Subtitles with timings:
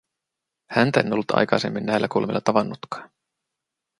[0.69, 3.09] Häntä en ollut aikaisemmin näillä kulmilla tavannutkaan.